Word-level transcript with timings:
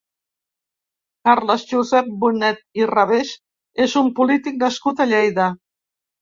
Carles 1.27 1.65
Josep 1.71 2.09
Bonet 2.23 2.63
i 2.81 2.87
Revés 2.93 3.35
és 3.87 3.95
un 4.03 4.11
polític 4.21 4.59
nascut 4.65 5.05
a 5.07 5.09
Lleida. 5.13 5.47